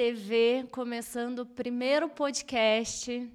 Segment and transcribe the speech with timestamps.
[0.00, 3.30] TV, começando o primeiro podcast,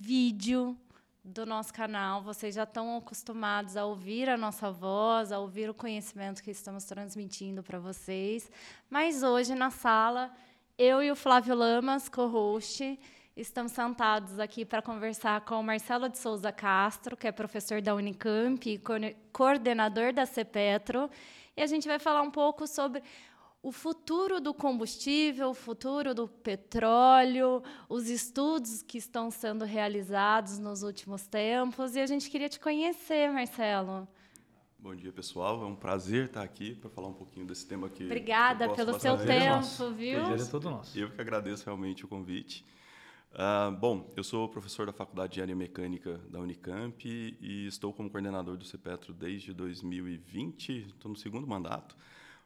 [0.00, 0.74] vídeo
[1.22, 2.22] do nosso canal.
[2.22, 6.84] Vocês já estão acostumados a ouvir a nossa voz, a ouvir o conhecimento que estamos
[6.84, 8.50] transmitindo para vocês.
[8.88, 10.34] Mas hoje, na sala,
[10.78, 12.98] eu e o Flávio Lamas, co-host,
[13.36, 17.94] estamos sentados aqui para conversar com o Marcelo de Souza Castro, que é professor da
[17.94, 18.80] Unicamp e
[19.30, 21.10] coordenador da CEPETRO.
[21.54, 23.02] E a gente vai falar um pouco sobre
[23.62, 30.82] o futuro do combustível, o futuro do petróleo, os estudos que estão sendo realizados nos
[30.82, 31.96] últimos tempos.
[31.96, 34.06] E a gente queria te conhecer, Marcelo.
[34.78, 35.60] Bom dia, pessoal.
[35.62, 38.04] É um prazer estar aqui para falar um pouquinho desse tema aqui.
[38.04, 39.92] Obrigada pelo seu tempo, nosso.
[39.92, 40.20] viu?
[40.20, 40.96] Prazer é todo nosso.
[40.96, 42.64] Eu que agradeço realmente o convite.
[43.32, 48.08] Uh, bom, eu sou professor da Faculdade de Área Mecânica da Unicamp e estou como
[48.08, 51.96] coordenador do CEPETRO desde 2020, estou no segundo mandato.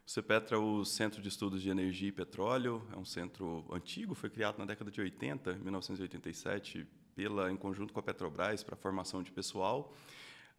[0.05, 4.15] O CEPETRO é o Centro de Estudos de Energia e Petróleo, é um centro antigo,
[4.15, 8.77] foi criado na década de 80, 1987, pela, em conjunto com a Petrobras para a
[8.77, 9.95] formação de pessoal,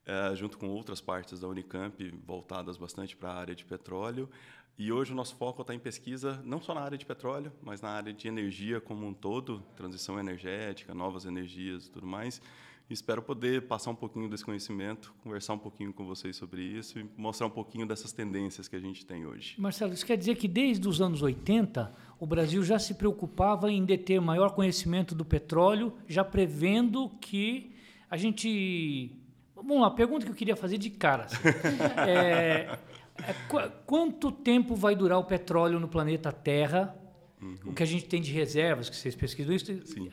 [0.06, 4.30] é, junto com outras partes da Unicamp voltadas bastante para a área de petróleo.
[4.78, 7.82] E hoje o nosso foco está em pesquisa, não só na área de petróleo, mas
[7.82, 12.42] na área de energia como um todo, transição energética, novas energias e tudo mais.
[12.90, 17.06] Espero poder passar um pouquinho desse conhecimento, conversar um pouquinho com vocês sobre isso e
[17.18, 19.56] mostrar um pouquinho dessas tendências que a gente tem hoje.
[19.58, 23.84] Marcelo, isso quer dizer que desde os anos 80 o Brasil já se preocupava em
[23.86, 27.74] deter maior conhecimento do petróleo, já prevendo que
[28.10, 29.12] a gente.
[29.56, 31.24] Vamos lá, pergunta que eu queria fazer de cara.
[31.24, 31.38] Assim.
[32.06, 32.78] é,
[33.18, 36.96] é, qu quanto tempo vai durar o petróleo no planeta Terra
[37.44, 37.58] Uhum.
[37.66, 40.10] O que a gente tem de reservas, que vocês pesquisam isso, Sim.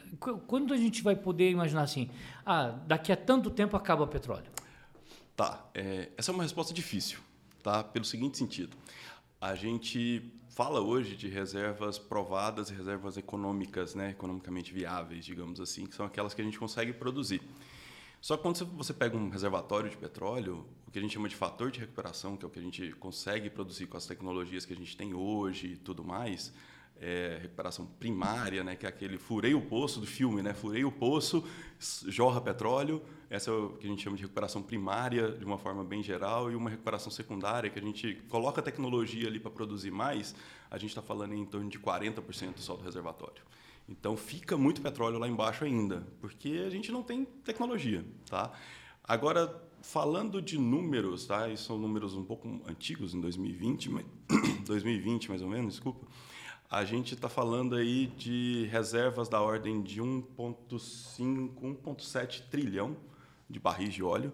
[0.49, 2.11] quando a gente vai poder imaginar assim,
[2.45, 4.51] ah, daqui a tanto tempo acaba o petróleo?
[5.37, 7.21] Tá, é, essa é uma resposta difícil,
[7.63, 7.85] tá?
[7.85, 8.77] Pelo seguinte sentido,
[9.41, 15.87] a gente fala hoje de reservas provadas e reservas econômicas, né, economicamente viáveis, digamos assim,
[15.87, 17.41] que são aquelas que a gente consegue produzir.
[18.21, 21.37] Só que quando você pega um reservatório de petróleo, o que a gente chama de
[21.37, 24.75] fator de recuperação, que é o que a gente consegue produzir com as tecnologias que
[24.75, 26.53] a gente tem hoje e tudo mais,
[27.01, 30.93] é, recuperação primária, né, que é aquele furei o poço do filme, né, furei o
[30.93, 31.43] poço,
[32.07, 33.03] jorra petróleo.
[33.31, 36.51] Essa é o que a gente chama de recuperação primária, de uma forma bem geral,
[36.51, 40.35] e uma recuperação secundária, que a gente coloca tecnologia ali para produzir mais,
[40.71, 43.43] a gente está falando em torno de 40% só do reservatório.
[43.89, 48.05] Então fica muito petróleo lá embaixo ainda, porque a gente não tem tecnologia.
[48.29, 48.53] Tá?
[49.03, 51.49] Agora, falando de números, tá?
[51.49, 53.91] E são números um pouco antigos, em 2020,
[54.67, 56.07] 2020 mais ou menos, desculpa
[56.71, 62.97] a gente está falando aí de reservas da ordem de 1,5, 1,7 trilhão
[63.49, 64.33] de barris de óleo.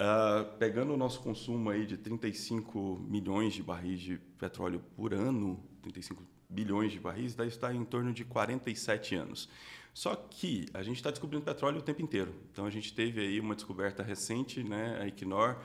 [0.00, 5.62] Uh, pegando o nosso consumo aí de 35 milhões de barris de petróleo por ano,
[5.82, 9.46] 35 bilhões de barris, daí está em torno de 47 anos.
[9.92, 12.34] Só que a gente está descobrindo petróleo o tempo inteiro.
[12.50, 15.58] Então a gente teve aí uma descoberta recente, né, a Equinor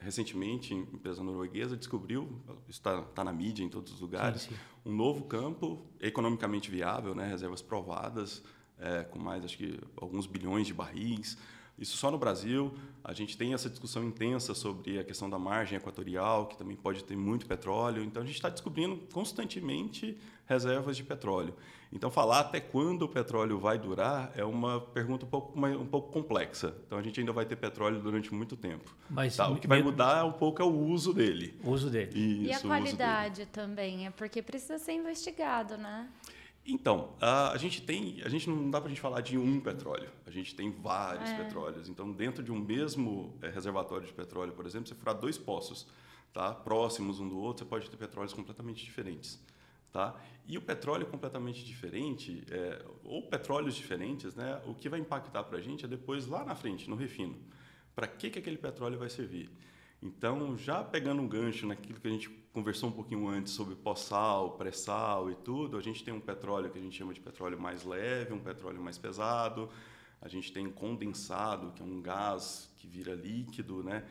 [0.00, 2.28] recentemente, empresa norueguesa descobriu,
[2.68, 4.56] está, está na mídia em todos os lugares, sim, sim.
[4.84, 8.42] um novo campo economicamente viável, né, reservas provadas,
[8.78, 11.38] é, com mais, acho que, alguns bilhões de barris.
[11.78, 12.72] Isso só no Brasil.
[13.02, 17.02] A gente tem essa discussão intensa sobre a questão da margem equatorial, que também pode
[17.02, 18.02] ter muito petróleo.
[18.02, 21.54] Então, a gente está descobrindo constantemente reservas de petróleo.
[21.94, 26.10] Então, falar até quando o petróleo vai durar é uma pergunta um pouco, um pouco
[26.10, 26.74] complexa.
[26.84, 28.92] Então, a gente ainda vai ter petróleo durante muito tempo.
[29.08, 29.48] Mas tá?
[29.48, 31.56] O que vai mudar um pouco é o uso dele.
[31.62, 32.10] O uso dele.
[32.18, 36.08] Isso, e a qualidade também, é porque precisa ser investigado, né?
[36.66, 40.08] Então, a, gente tem, a gente não dá para a gente falar de um petróleo.
[40.26, 41.36] A gente tem vários é.
[41.36, 41.88] petróleos.
[41.88, 45.86] Então, dentro de um mesmo é, reservatório de petróleo, por exemplo, você furar dois poços,
[46.32, 49.38] tá, próximos um do outro, você pode ter petróleos completamente diferentes,
[49.94, 50.20] tá?
[50.44, 54.60] E o petróleo completamente diferente, é, ou petróleos diferentes, né?
[54.66, 57.38] O que vai impactar para a gente é depois lá na frente, no refino.
[57.94, 59.48] Para que que aquele petróleo vai servir?
[60.02, 64.56] Então, já pegando um gancho naquilo que a gente conversou um pouquinho antes sobre pós-sal,
[64.58, 67.84] pré-sal e tudo, a gente tem um petróleo que a gente chama de petróleo mais
[67.84, 69.70] leve, um petróleo mais pesado,
[70.20, 74.04] a gente tem condensado, que é um gás que vira líquido, né?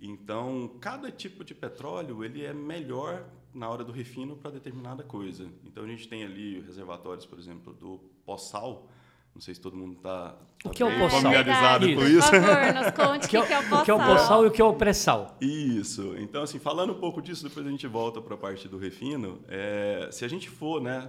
[0.00, 5.48] Então, cada tipo de petróleo ele é melhor na hora do refino para determinada coisa.
[5.64, 8.88] Então, a gente tem ali reservatórios, por exemplo, do pós-sal,
[9.34, 12.28] não sei se todo mundo está tá, o que é o familiarizado com isso.
[12.28, 13.80] Por favor, nos conte o que, que, é o poçal.
[13.80, 15.36] O que é o poçal e o que é o pré-sal.
[15.40, 16.14] Isso.
[16.18, 19.40] Então, assim, falando um pouco disso, depois a gente volta para a parte do refino.
[19.48, 21.08] É, se a gente for, né,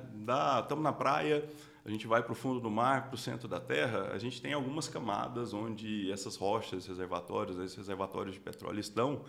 [0.61, 1.43] estamos na praia,
[1.89, 4.39] a gente vai para o fundo do mar, para o centro da terra, a gente
[4.39, 9.25] tem algumas camadas onde essas rochas, reservatórios, esses reservatórios de petróleo estão.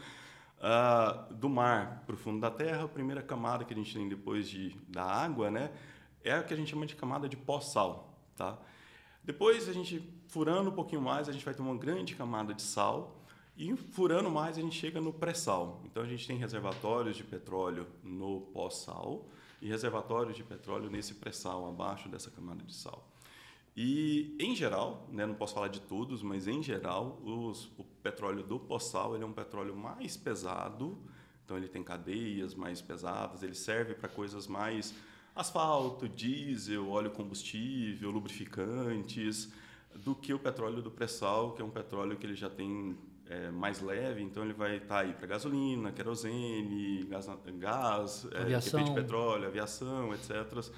[0.58, 4.06] Uh, do mar para o fundo da terra, a primeira camada que a gente tem
[4.06, 5.72] depois de, da água, né,
[6.22, 8.14] é o que a gente chama de camada de pós-sal.
[8.36, 8.58] Tá?
[9.24, 12.60] Depois, a gente furando um pouquinho mais, a gente vai ter uma grande camada de
[12.60, 13.24] sal.
[13.56, 15.80] E furando mais, a gente chega no pré-sal.
[15.86, 19.26] Então, a gente tem reservatórios de petróleo no pós-sal
[19.60, 23.06] e reservatórios de petróleo nesse pré-sal, abaixo dessa camada de sal.
[23.76, 28.42] E, em geral, né, não posso falar de todos, mas em geral, os, o petróleo
[28.42, 30.98] do pós-sal é um petróleo mais pesado,
[31.44, 34.94] então ele tem cadeias mais pesadas, ele serve para coisas mais
[35.34, 39.52] asfalto, diesel, óleo combustível, lubrificantes,
[39.94, 42.96] do que o petróleo do pré-sal, que é um petróleo que ele já tem
[43.30, 47.28] é, mais leve, então ele vai estar tá aí para gasolina, querosene, gás,
[47.58, 48.26] gás
[48.74, 50.68] é, de petróleo, aviação, etc.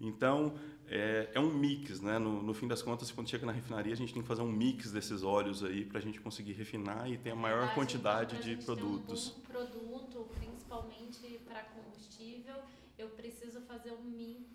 [0.00, 0.54] Então,
[0.88, 2.18] é, é, um mix, né?
[2.18, 4.50] No, no, fim das contas, quando chega na refinaria, a gente tem que fazer um
[4.50, 8.36] mix desses óleos aí para a gente conseguir refinar e ter a maior verdade, quantidade
[8.36, 9.36] então, de produtos.
[9.36, 12.56] Um produto, principalmente para combustível,
[12.96, 14.46] eu preciso fazer um mix,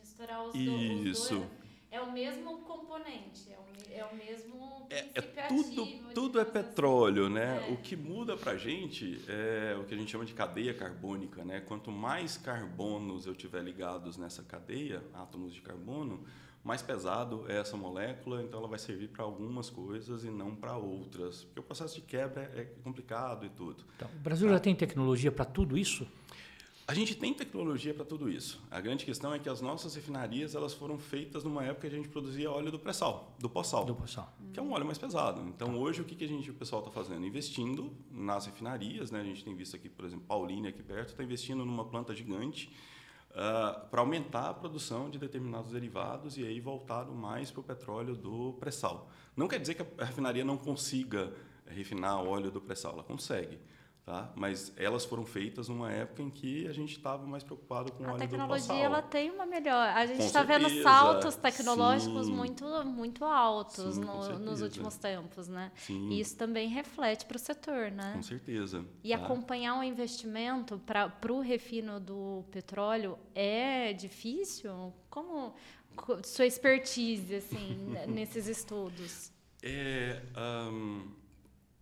[0.00, 1.40] misturar os, Isso.
[1.40, 1.50] dois
[1.92, 7.26] é o mesmo componente, é o, é o mesmo é, é tudo tudo é petróleo,
[7.26, 7.34] assim.
[7.34, 7.68] né?
[7.68, 7.72] É.
[7.72, 11.44] O que muda para a gente é o que a gente chama de cadeia carbônica,
[11.44, 11.60] né?
[11.60, 16.24] Quanto mais carbonos eu tiver ligados nessa cadeia, átomos de carbono,
[16.64, 20.76] mais pesado é essa molécula, então ela vai servir para algumas coisas e não para
[20.76, 23.84] outras, porque o processo de quebra é complicado e tudo.
[23.96, 24.54] Então, o Brasil tá?
[24.54, 26.06] já tem tecnologia para tudo isso?
[26.84, 28.60] A gente tem tecnologia para tudo isso.
[28.68, 31.96] A grande questão é que as nossas refinarias elas foram feitas numa época que a
[31.96, 33.84] gente produzia óleo do pré-sal, do pós-sal.
[33.84, 34.34] Do pós-sal.
[34.52, 35.40] Que é um óleo mais pesado.
[35.42, 35.74] Então, tá.
[35.74, 37.24] hoje, o que, que a gente, o pessoal está fazendo?
[37.24, 39.12] Investindo nas refinarias.
[39.12, 39.20] Né?
[39.20, 42.66] A gente tem visto aqui, por exemplo, Pauline, aqui perto, está investindo numa planta gigante
[43.30, 47.64] uh, ah, para aumentar a produção de determinados derivados e aí voltado mais para o
[47.64, 49.08] petróleo do pré-sal.
[49.36, 51.32] Não quer dizer que a refinaria não consiga
[51.64, 52.94] refinar óleo do pré-sal.
[52.94, 53.58] Ela consegue.
[54.04, 54.32] Tá?
[54.34, 58.16] Mas elas foram feitas numa época em que a gente estava mais preocupado com A
[58.16, 59.90] tecnologia ela tem uma melhor.
[59.90, 65.70] A gente está vendo saltos tecnológicos muito muito altos Sim, no, nos últimos tempos, né?
[65.76, 66.08] Sim.
[66.08, 68.14] E isso também reflete para o setor, né?
[68.16, 68.84] Com certeza.
[69.04, 69.24] E tá?
[69.24, 74.92] acompanhar o um investimento para o refino do petróleo é difícil?
[75.08, 75.54] Como
[76.24, 79.30] sua expertise assim nesses estudos?
[79.62, 80.20] É,
[80.72, 81.08] um,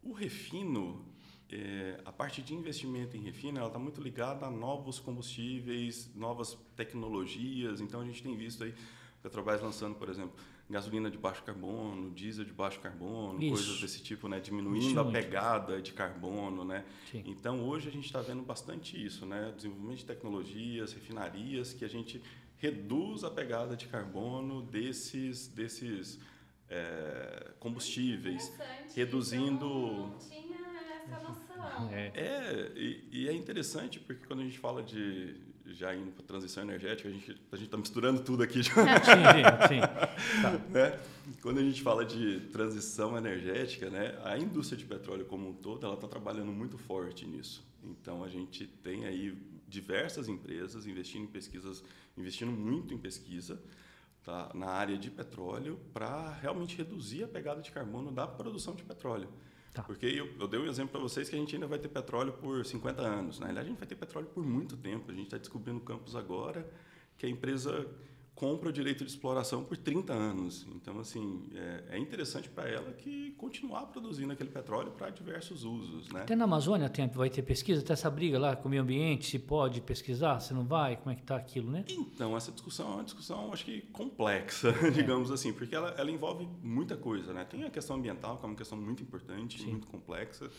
[0.03, 1.10] o refino
[1.53, 6.57] é, a parte de investimento em refino ela está muito ligada a novos combustíveis, novas
[6.77, 7.81] tecnologias.
[7.81, 8.75] Então a gente tem visto aí
[9.23, 10.33] Petrobras lançando, por exemplo,
[10.69, 13.55] gasolina de baixo carbono, diesel de baixo carbono, Isso.
[13.55, 14.41] coisas desse tipo, né?
[14.41, 16.85] Diminuindo a pegada de carbono, né?
[17.11, 17.25] Sim.
[17.27, 19.53] Então hoje a gente está vendo bastante isso, né?
[19.55, 22.23] Desenvolvimento de tecnologias, refinarias que a gente
[22.57, 26.19] reduz a pegada de carbono desses desses
[26.69, 28.53] é, combustíveis,
[28.95, 30.15] reduzindo
[31.11, 31.91] essa noção.
[31.93, 35.37] É, é e, e, é interessante porque quando a gente fala de
[35.67, 38.63] já indo para transição energética, a gente a gente está misturando tudo aqui.
[38.63, 38.73] Já.
[38.75, 39.81] sim, sim.
[40.43, 40.51] Tá.
[40.71, 41.01] Né?
[41.43, 45.87] Quando a gente fala de transição energética, né, a indústria de petróleo como um todo,
[45.87, 47.65] ela está trabalhando muito forte nisso.
[47.83, 49.37] Então a gente tem aí
[49.69, 51.83] diversas empresas investindo em pesquisas,
[52.17, 53.61] investindo muito em pesquisa.
[54.23, 58.85] Tá, na área de petróleo para realmente reduzir a pegada de carbono da produção de
[58.85, 59.31] petróleo.
[59.73, 59.83] Tá.
[59.85, 62.33] Porque eu, eu, dei um exemplo para vocês que a gente ainda vai ter petróleo
[62.33, 63.39] por 50 anos.
[63.39, 65.11] Na realidade, a gente vai ter petróleo por muito tempo.
[65.11, 66.69] A gente está descobrindo campos agora
[67.17, 67.87] que a empresa
[68.41, 70.67] compra o direito de exploração por 30 anos.
[70.75, 76.09] Então, assim, é, é interessante para ela que continuar produzindo aquele petróleo para diversos usos.
[76.09, 76.23] Né?
[76.23, 79.27] Até na Amazônia tem, vai ter pesquisa, até essa briga lá com o meio ambiente,
[79.27, 81.85] se pode pesquisar, se não vai, como é que está aquilo, né?
[81.87, 84.91] Então, essa discussão é uma discussão, acho que complexa, é.
[84.91, 87.35] digamos assim, porque ela, ela envolve muita coisa.
[87.35, 87.45] Né?
[87.45, 89.73] Tem a questão ambiental, que é uma questão muito importante, Sim.
[89.73, 90.51] muito complexa.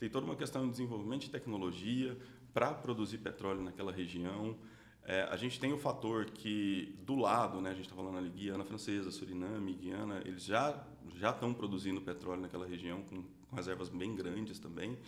[0.00, 2.16] Tem toda uma questão de desenvolvimento de tecnologia
[2.54, 4.56] para produzir petróleo naquela região.
[5.08, 8.28] É, a gente tem o fator que do lado, né, a gente está falando ali
[8.28, 10.84] Guiana Francesa, Suriname, Guiana, eles já
[11.14, 14.98] já estão produzindo petróleo naquela região com, com, reservas bem grandes também.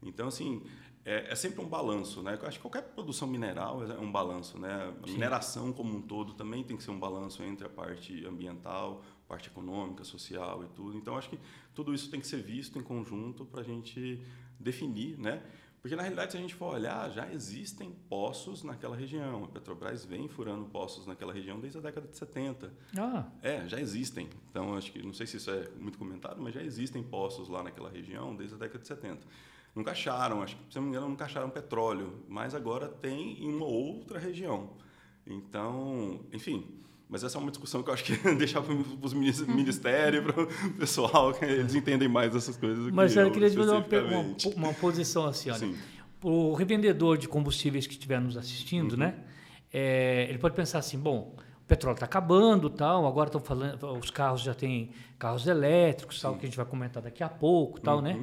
[0.00, 0.62] Então assim
[1.04, 2.38] é, é, sempre um balanço, né?
[2.40, 4.94] Eu acho que qualquer produção mineral é um balanço, né?
[5.02, 9.02] A mineração como um todo também tem que ser um balanço entre a parte ambiental,
[9.26, 10.96] parte econômica, social e tudo.
[10.96, 11.38] Então acho que
[11.74, 14.22] tudo isso tem que ser visto em conjunto para a gente
[14.60, 15.42] definir, né?
[15.80, 19.44] Porque, na realidade, se a gente for olhar, já existem poços naquela região.
[19.44, 22.72] A Petrobras vem furando poços naquela região desde a década de 70.
[22.96, 23.26] Ah.
[23.42, 24.28] É, já existem.
[24.50, 27.62] Então, acho que, não sei se isso é muito comentado, mas já existem poços lá
[27.62, 29.26] naquela região desde a década de 70.
[29.74, 33.54] Nunca acharam, acho que, se não me engano, nunca acharam petróleo, mas agora tem em
[33.54, 34.70] uma outra região.
[35.24, 36.66] Então, enfim,
[37.08, 40.46] mas essa é uma discussão que eu acho que deixar para os ministérios, para o
[40.78, 42.92] pessoal, que eles entendem mais essas coisas.
[42.92, 45.58] Mas eu, eu queria dizer uma, uma, uma, posição assim, olha.
[45.58, 45.76] Sim.
[46.20, 48.98] O revendedor de combustíveis que estiver nos assistindo, uhum.
[48.98, 49.14] né?
[49.72, 53.06] é, ele pode pensar assim, bom, o petróleo está acabando, tal.
[53.06, 57.02] Agora estão falando, os carros já têm carros elétricos, tal, que a gente vai comentar
[57.02, 58.18] daqui a pouco, tal, né?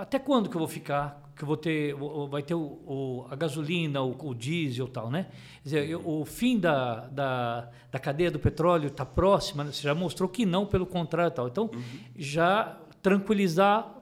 [0.00, 0.02] Uhum.
[0.02, 1.30] Até quando que eu vou ficar?
[1.36, 1.94] Que eu vou ter,
[2.28, 5.26] vai ter o, o- a gasolina, o, o diesel, tal, né?
[5.62, 9.64] Quer dizer, eu- o fim da, da, da cadeia do petróleo está próxima.
[9.64, 9.72] né?
[9.72, 11.48] Você já mostrou que não, pelo contrário, tal.
[11.48, 11.70] Então,
[12.16, 13.94] já tranquilizar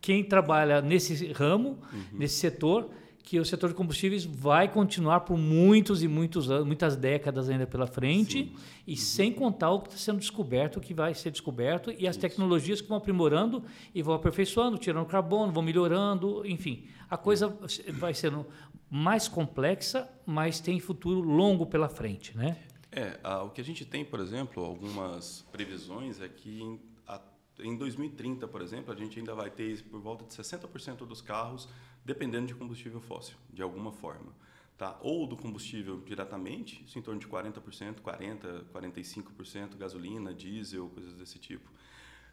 [0.00, 1.78] quem trabalha nesse ramo,
[2.12, 2.88] nesse setor,
[3.22, 7.66] que o setor de combustíveis vai continuar por muitos e muitos anos, muitas décadas ainda
[7.66, 8.52] pela frente,
[8.86, 12.16] e sem contar o que está sendo descoberto, o que vai ser descoberto, e as
[12.16, 13.62] tecnologias que vão aprimorando
[13.94, 16.84] e vão aperfeiçoando, tirando carbono, vão melhorando, enfim.
[17.08, 17.56] A coisa
[17.98, 18.44] vai sendo
[18.90, 22.56] mais complexa, mas tem futuro longo pela frente, né?
[22.90, 27.20] É, ah, o que a gente tem, por exemplo, algumas previsões é que em, a-
[27.60, 31.68] em 2030, por exemplo, a gente ainda vai ter por volta de 60% dos carros
[32.04, 34.32] dependendo de combustível fóssil, de alguma forma.
[34.76, 34.98] Tá?
[35.00, 41.38] Ou do combustível diretamente, isso em torno de 40%, 40%, 45% gasolina, diesel, coisas desse
[41.38, 41.70] tipo.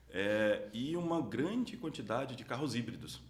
[0.09, 3.21] É, e uma grande quantidade de carros híbridos.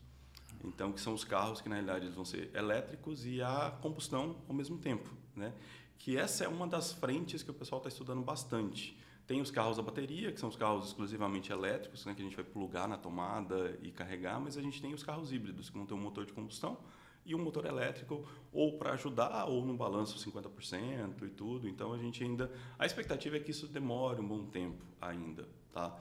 [0.64, 4.38] Então, que são os carros que, na realidade, eles vão ser elétricos e a combustão
[4.48, 5.10] ao mesmo tempo.
[5.36, 5.54] Né?
[5.98, 8.98] Que essa é uma das frentes que o pessoal está estudando bastante.
[9.30, 12.36] Tem os carros a bateria, que são os carros exclusivamente elétricos, né, que a gente
[12.36, 15.86] vai plugar na tomada e carregar, mas a gente tem os carros híbridos, que vão
[15.86, 16.80] ter um motor de combustão
[17.24, 21.70] e um motor elétrico, ou para ajudar, ou no balanço 50% e tudo.
[21.70, 22.52] Então, a gente ainda...
[22.80, 25.48] A expectativa é que isso demore um bom tempo ainda.
[25.72, 25.96] Tá?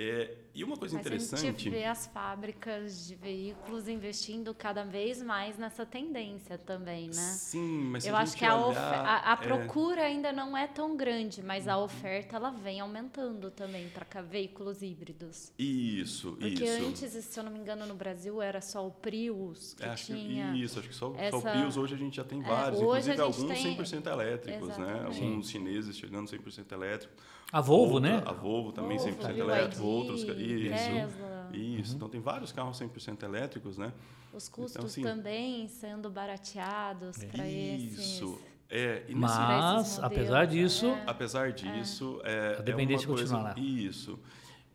[0.00, 1.40] É, e uma coisa Mas a interessante...
[1.42, 7.12] gente vê as fábricas de veículos investindo cada vez mais nessa tendência também, né?
[7.14, 10.30] Sim, mas se Eu a acho gente que a, olhar, a, a é, procura ainda
[10.32, 15.52] não é tão grande, mas a oferta ela vem aumentando também para veículos híbridos.
[15.58, 16.86] Isso, Porque isso.
[16.86, 20.06] antes, se eu não me engano, no Brasil era só o Prius que É, acho
[20.06, 20.54] que- tinha.
[20.54, 22.80] isso, acho que só, só essa- o Prius hoje a gente já tem É, vários,
[22.80, 24.92] hoje inclusive a gente alguns tem- 100% elétricos, né?
[24.92, 25.24] Exatamente.
[25.24, 27.12] Alguns chineses chegando 100% elétrico.
[27.50, 28.22] A Volvo, Outra- né?
[28.26, 30.28] A Volvo também Volvo, 100% BYD, elétrico, outros isso.
[30.28, 31.50] Tesla.
[31.52, 33.92] Isso, então tem vários carros 100% elétricos, né?
[34.32, 37.98] Os custos Então, assim, também sendo barateados para esses.
[37.98, 38.40] Isso.
[38.70, 41.04] É, e Mas, esses apesar modelos, disso, é.
[41.06, 43.58] Apesar disso, é, A dependência é uma coisa, continua lá.
[43.58, 44.18] Isso.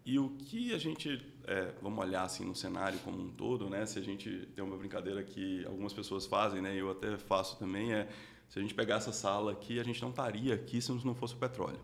[0.05, 3.86] E o que a gente, é, vamos olhar assim no cenário como um todo, né?
[3.86, 6.75] Se a gente tem uma brincadeira que algumas pessoas fazem, né?
[6.75, 8.10] Eu até faço também é,
[8.50, 11.36] se a gente pegar essa sala aqui, a gente não estaria aqui se não fosse
[11.36, 11.79] o petróleo.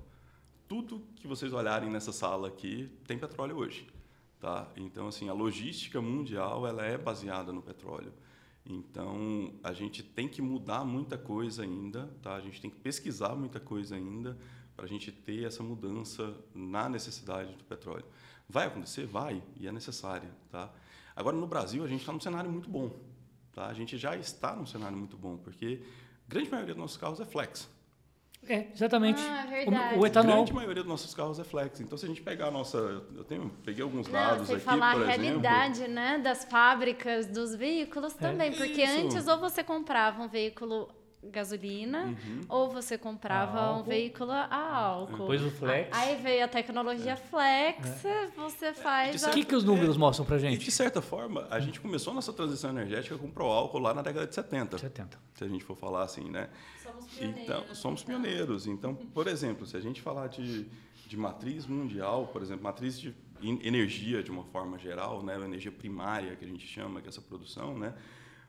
[0.70, 3.88] Tudo que vocês olharem nessa sala aqui tem petróleo hoje,
[4.40, 4.72] tá?
[4.78, 8.14] Então assim, a logística mundial ela é baseada no petróleo.
[8.64, 12.36] Então, a gente tem que mudar muita coisa ainda, tá?
[12.36, 14.38] A gente tem que pesquisar muita coisa ainda
[14.76, 18.06] para a gente ter essa mudança na necessidade do petróleo.
[18.48, 19.08] Vai acontecer?
[19.08, 20.72] Vai, e é necessária, tá?
[21.16, 22.96] Agora, no Brasil, a gente está num cenário muito bom,
[23.54, 23.66] tá?
[23.66, 25.82] A gente já está num cenário muito bom, porque
[26.28, 27.68] a grande maioria dos nossos carros é flex.
[28.48, 29.22] É, exatamente.
[29.22, 30.00] Ah, O- verdade.
[30.00, 30.36] o, A etanol.
[30.38, 31.80] grande maioria dos nossos carros é flex.
[31.82, 32.78] Então, se a gente pegar a nossa...
[33.16, 35.24] Eu tenho, peguei alguns Não, dados sem aqui, falar por a exemplo.
[35.42, 38.52] realidade né, das fábricas dos veículos também.
[38.54, 39.02] Porque Isso.
[39.06, 40.90] antes ou você comprava um veículo
[41.24, 42.42] gasolina Uhum.
[42.48, 45.18] ou você comprava um veículo a álcool.
[45.18, 45.90] Depois o flex.
[45.98, 48.04] Aí veio a tecnologia flex,
[48.36, 49.30] você faz De a...
[49.30, 50.64] O que, que os números mostram pra E, gente?
[50.66, 54.26] de certa forma, a gente começou nossa transição energética com o álcool lá na década
[54.28, 54.78] de 70.
[54.78, 55.20] 70.
[55.36, 56.50] Se a gente for falar assim, né?
[56.84, 57.44] Somos pioneiros.
[57.44, 58.68] Então, somos pioneiros.
[58.68, 60.68] Então, por exemplo, se a gente falar de,
[61.08, 65.36] de matriz mundial, por exemplo, matriz de en- energia de uma forma geral, né?
[65.36, 67.94] A energia primária que a gente chama, que é essa produção, né?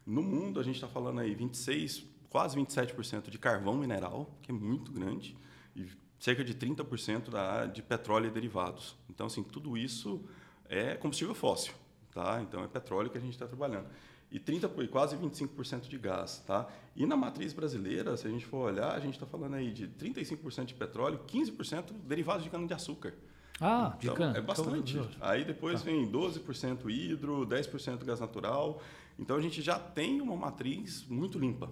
[0.07, 4.55] No mundo, a gente está falando aí 26, quase 27% de carvão mineral, que é
[4.55, 5.37] muito grande,
[5.77, 5.87] e
[6.19, 8.97] cerca de 30% da, de petróleo e derivados.
[9.09, 10.25] Então, assim, tudo isso
[10.69, 11.73] é combustível fóssil,
[12.13, 12.41] tá?
[12.43, 13.87] Então, é petróleo que a gente está trabalhando.
[14.31, 16.69] E 30, por- quase 25% de gás, tá?
[16.95, 19.89] E na matriz brasileira, se a gente for olhar, a gente está falando aí de
[19.89, 23.13] 35% de petróleo, 15% derivados de cana-de-açúcar.
[23.61, 24.39] Ah, de Então, cana.
[24.39, 24.97] é bastante.
[24.97, 28.81] Então, Aí depois vem 12% hidro, 10% gás natural.
[29.19, 31.69] Então a gente já tem uma matriz muito limpa.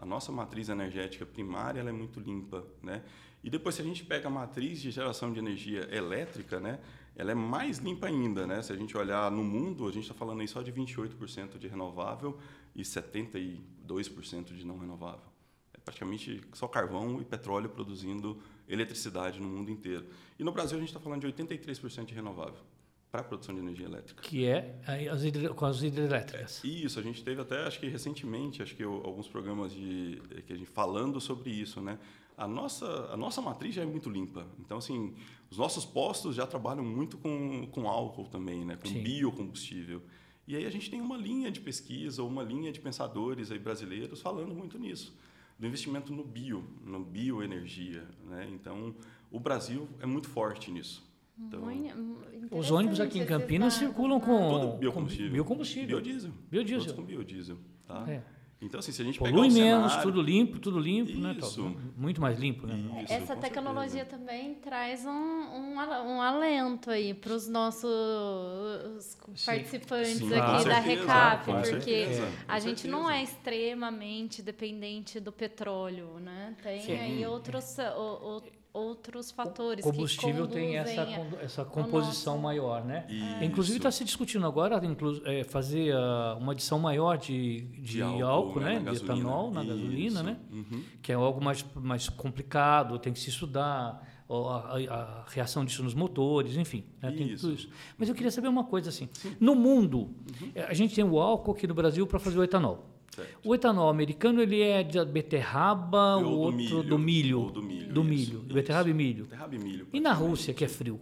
[0.00, 3.04] A nossa matriz energética primária ela é muito limpa, né?
[3.44, 6.80] E depois se a gente pega a matriz de geração de energia elétrica, né?
[7.14, 8.62] Ela é mais limpa ainda, né?
[8.62, 11.68] Se a gente olhar no mundo, a gente está falando aí só de 28% de
[11.68, 12.38] renovável
[12.74, 15.28] e 72% de não renovável.
[15.74, 20.06] É praticamente só carvão e petróleo produzindo eletricidade no mundo inteiro.
[20.38, 22.62] E no Brasil a gente está falando de 83% de renovável
[23.10, 24.22] para a produção de energia elétrica.
[24.22, 24.78] Que é
[25.10, 25.22] as
[25.56, 26.62] com as hidrelétricas.
[26.62, 30.52] Isso, a gente teve até, acho que recentemente, acho que o- alguns programas de que
[30.52, 31.98] a gente falando sobre isso, né?
[32.36, 34.46] A nossa a nossa matriz já é muito limpa.
[34.60, 35.14] Então assim,
[35.50, 38.76] os nossos postos já trabalham muito com, com álcool também, né?
[38.76, 39.02] Com Sim.
[39.02, 40.00] biocombustível.
[40.46, 43.58] E aí a gente tem uma linha de pesquisa, ou uma linha de pensadores aí
[43.58, 45.14] brasileiros falando muito nisso.
[45.58, 48.08] do investimento no bio, no bioenergia.
[48.24, 48.48] Né?
[48.50, 48.94] Então,
[49.30, 51.06] o Brasil é muito forte nisso.
[51.46, 55.26] Então, os ônibus aqui em Campinas circulam com, biocombustível.
[55.26, 55.88] com biocombustivel.
[56.00, 56.30] Biodiesel.
[56.50, 56.86] Biodiesel.
[56.86, 57.56] Todos com biodiesel.
[57.86, 58.04] Tá?
[58.08, 58.22] É.
[58.62, 61.34] Então, assim, se a gente Polui pegar menos, cenário, tudo limpo, tudo limpo, né?
[61.38, 61.62] Isso.
[61.62, 62.74] Tal, Muito mais limpo, né?
[63.04, 64.18] Isso, Essa tecnologia certeza.
[64.18, 69.16] também traz um, um, um alento aí para os nossos
[69.46, 75.32] participantes Sim, aqui da certeza, Recap, porque certeza, a gente não é extremamente dependente do
[75.32, 76.54] petróleo, né?
[76.62, 76.92] Tem Sim.
[76.98, 82.84] aí outros, o- o- outros fatores combustível que tem essa, a- essa composição nosso- maior,
[82.84, 83.04] né?
[83.08, 83.44] Isso.
[83.44, 84.80] Inclusive está se discutindo agora
[85.24, 88.78] é, fazer ah, uma adição maior de, de, álcool, né?
[88.78, 89.70] na De etanol na Isso.
[89.74, 90.36] gasolina, né?
[90.52, 90.82] Uhum.
[91.02, 95.82] Que é algo mais, mais complicado, tem que se estudar a, a- a reação disso
[95.82, 97.10] nos motores, enfim, né?
[97.10, 97.48] tem Isso.
[97.48, 97.68] tudo isso.
[97.98, 99.08] Mas eu queria saber uma coisa assim.
[99.40, 99.98] No mundo,
[100.40, 100.52] Uhum.
[100.54, 102.86] eh, a gente tem o álcool aqui no Brasil para fazer o etanol.
[103.20, 103.48] Certo.
[103.48, 107.62] O etanol americano ele é de beterraba, o do outro milho, do milho, ou do
[107.62, 108.54] milho, do isso, milho, isso.
[108.54, 109.24] beterraba e milho.
[109.24, 109.88] Beterraba e milho.
[109.92, 110.12] E na.
[110.12, 111.00] Rússia que é frio?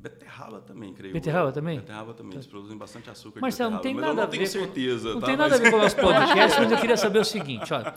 [0.00, 1.12] Beterraba também, creio.
[1.12, 1.78] Beterraba também?
[1.78, 2.32] Beterraba também.
[2.34, 5.08] Eles produzem bastante açúcar Marcelo, não tem nada a ver eu não tenho certeza.
[5.08, 5.26] com, não tá?
[5.26, 7.74] tem nada a Mas- ver com o nosso podcast, mas eu queria saber o seguinte,
[7.74, 7.94] olha.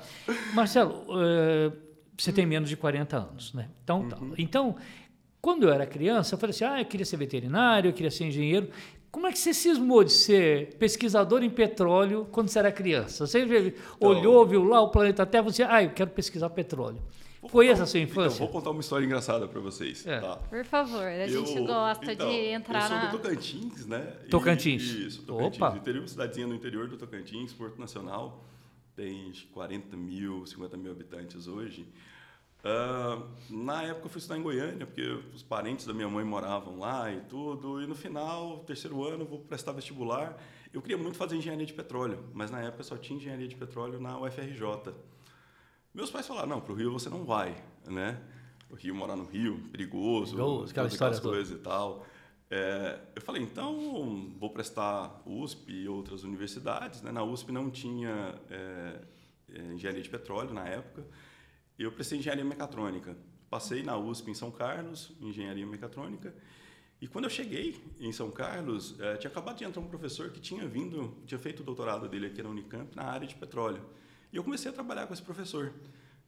[0.54, 1.72] Marcelo, eh,
[2.18, 3.70] você tem menos de 40 anos, né?
[3.84, 4.18] Então, tá.
[4.18, 4.34] Uhum.
[4.38, 4.76] então,
[5.42, 8.26] quando eu era criança, eu falei assim, ah, eu queria ser veterinário, eu queria ser
[8.26, 8.70] engenheiro.
[9.14, 13.28] Como é que você cismou de ser pesquisador em petróleo quando você era criança?
[13.28, 17.00] Você Então olhou, viu lá o planeta Terra, você, ah, eu quero pesquisar petróleo.
[17.48, 18.38] Foi essa a sua infância?
[18.38, 20.08] Então, vou contar uma história engraçada para vocês.
[20.08, 20.20] É.
[20.20, 20.38] Tá?
[20.38, 23.06] Por favor, a gente Eu- gosta então, de entrar eu sou na.
[23.06, 24.14] do Tocantins, né?
[24.26, 24.82] E- Tocantins.
[24.82, 25.62] Isso, Tocantins.
[25.62, 25.78] Opa.
[25.78, 28.44] Interior, cidadezinha no interior do Tocantins, Porto Nacional.
[28.96, 31.86] Tem acho que 40 mil, 50 mil habitantes hoje.
[32.64, 35.02] Ah, na época eu fui estudar em Goiânia, porque
[35.36, 37.82] os parentes da minha mãe moravam lá e tudo.
[37.82, 40.38] E no final, terceiro ano, vou prestar vestibular.
[40.72, 44.00] Eu queria muito fazer engenharia de petróleo, mas na época só tinha engenharia de petróleo
[44.00, 44.94] na UFRJ.
[45.94, 47.56] Meus pais falaram, não, para o Rio você não vai,
[47.86, 48.20] né?
[48.70, 52.04] O Rio, morar no Rio, perigoso, Perigoso, aquela história coisas e tal.
[52.50, 57.02] É, eu falei, então vou prestar USP e outras universidades.
[57.04, 57.12] Né?
[57.12, 59.02] Na USP não tinha é,
[59.54, 61.06] é, engenharia de petróleo na época.
[61.78, 63.18] Eu prestei engenharia mecatrônica.
[63.50, 66.34] Passei na USP em São Carlos, engenharia mecatrônica.
[67.02, 70.40] E quando eu cheguei em São Carlos, eh, tinha acabado de entrar um professor que
[70.40, 73.82] tinha vindo, tinha feito o doutorado dele aqui na Unicamp na área de petróleo.
[74.32, 75.74] E eu comecei a trabalhar com esse professor,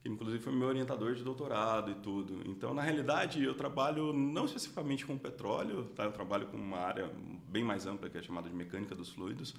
[0.02, 2.42] que inclusive foi meu orientador de doutorado e tudo.
[2.46, 6.04] Então, na realidade, eu trabalho não especificamente com petróleo, tá?
[6.04, 7.10] eu trabalho com uma área
[7.48, 9.56] bem mais ampla, que é chamada de mecânica dos fluidos.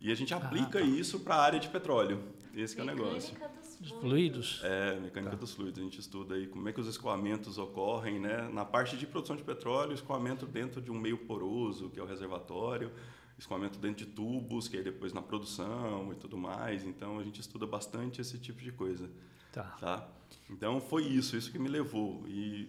[0.00, 2.22] E a gente aplica isso para a área de petróleo.
[2.52, 3.32] Esse é o negócio.
[3.32, 4.60] Mecânica dos Os fluidos.
[4.64, 5.80] É, mecânica dos fluidos.
[5.80, 8.48] A gente estuda aí como é que os escoamentos ocorrem, né?
[8.52, 12.06] Na parte de produção de petróleo, escoamento dentro de um meio poroso, que é o
[12.06, 12.90] reservatório,
[13.38, 16.84] escoamento dentro de tubos, que é depois na produção e tudo mais.
[16.84, 19.10] Então, a gente estuda bastante esse tipo de coisa,
[19.52, 19.64] Tá.
[19.80, 20.08] tá?
[20.50, 22.24] Então, foi isso, isso que me levou.
[22.28, 22.68] E,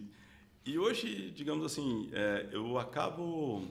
[0.64, 3.66] e hoje, digamos assim, é, eu acabo...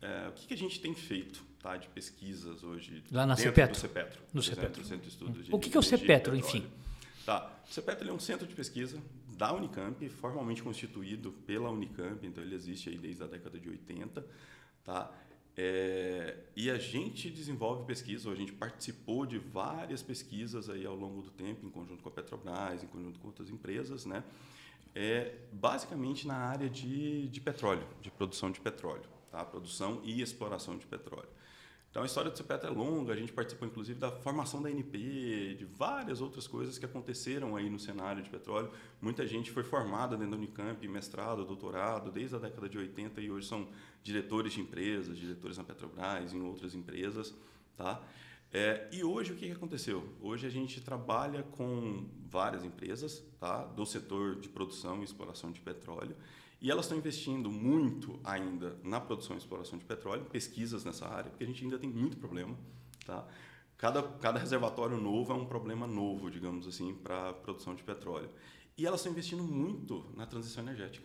[0.00, 1.76] é, o que, que a gente tem feito, tá?
[1.76, 3.78] De pesquisas hoje Lá na CEPETro.
[3.78, 4.20] CEPETro.
[4.32, 4.84] No CEPETro.
[4.84, 6.66] Centro de Estudos de O que que é o CEPETro, enfim?
[7.24, 7.50] Tá.
[7.68, 9.00] O CEPETro é um centro de pesquisa
[9.36, 14.26] da Unicamp, formalmente constituído pela Unicamp, então ele existe aí desde a década de 80,
[14.84, 15.10] tá?
[15.56, 21.22] É, e a gente desenvolve pesquisa, a gente participou de várias pesquisas aí ao longo
[21.22, 24.24] do tempo, em conjunto com a Petrobras, em conjunto com outras empresas, né?
[24.94, 29.44] É, basicamente na área de, de petróleo, de produção de petróleo, tá?
[29.44, 31.28] Produção e exploração de petróleo.
[31.92, 35.56] Então a história do CEPET é longa, a gente participou inclusive da formação da NP,
[35.58, 38.70] de várias outras coisas que aconteceram aí no cenário de petróleo.
[38.98, 43.30] Muita gente foi formada dentro da Unicamp, mestrado, doutorado, desde a década de 80 e
[43.30, 43.68] hoje são
[44.02, 47.34] diretores de empresas, diretores na Petrobras, em outras empresas,
[47.76, 48.02] tá?
[48.50, 50.14] É, e hoje o que aconteceu?
[50.22, 53.64] Hoje a gente trabalha com várias empresas, tá?
[53.64, 56.16] Do setor de produção e exploração de petróleo.
[56.62, 61.28] E elas estão investindo muito ainda na produção e exploração de petróleo, pesquisas nessa área,
[61.28, 62.56] porque a gente ainda tem muito problema.
[63.04, 63.26] Tá?
[63.76, 68.30] Cada, cada reservatório novo é um problema novo, digamos assim, para a produção de petróleo.
[68.78, 71.04] E elas estão investindo muito na transição energética.